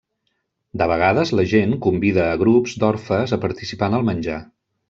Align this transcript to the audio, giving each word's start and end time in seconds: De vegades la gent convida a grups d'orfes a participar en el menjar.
De 0.81 0.87
vegades 0.91 1.33
la 1.39 1.45
gent 1.51 1.77
convida 1.87 2.25
a 2.31 2.41
grups 2.45 2.75
d'orfes 2.85 3.37
a 3.39 3.43
participar 3.47 3.91
en 3.95 4.03
el 4.03 4.09
menjar. 4.13 4.45